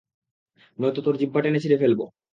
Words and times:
নয়তো, 0.79 0.99
তোর 1.05 1.15
জিহ্বা 1.19 1.39
টেনে 1.43 1.59
ছিড়ে 1.63 1.77
ফেলবো! 1.81 2.05